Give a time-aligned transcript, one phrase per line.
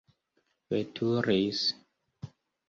[0.71, 1.59] veturis